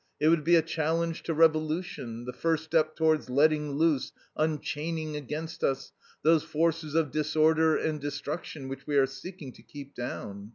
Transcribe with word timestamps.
It 0.19 0.29
would 0.29 0.43
be 0.43 0.55
a 0.55 0.63
challenge 0.63 1.21
to 1.21 1.33
revolution, 1.35 2.25
the 2.25 2.33
first 2.33 2.63
step 2.63 2.95
towards 2.95 3.29
letting 3.29 3.73
loose, 3.73 4.11
unchaining 4.35 5.15
against 5.15 5.63
us, 5.63 5.91
those 6.23 6.41
forces 6.41 6.95
of 6.95 7.11
disorder 7.11 7.77
and 7.77 8.01
destruction 8.01 8.67
which 8.67 8.87
we 8.87 8.97
are 8.97 9.05
seeking 9.05 9.51
to 9.51 9.61
keep 9.61 9.93
down. 9.93 10.49